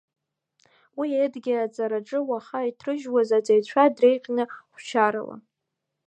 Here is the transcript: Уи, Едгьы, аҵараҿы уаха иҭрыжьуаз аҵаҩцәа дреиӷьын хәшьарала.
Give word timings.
Уи, 0.97 1.07
Едгьы, 1.23 1.53
аҵараҿы 1.65 2.19
уаха 2.29 2.59
иҭрыжьуаз 2.69 3.29
аҵаҩцәа 3.37 3.83
дреиӷьын 3.95 4.39
хәшьарала. 4.71 5.35